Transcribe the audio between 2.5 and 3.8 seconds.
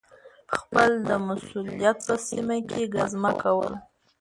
کي ګزمه کول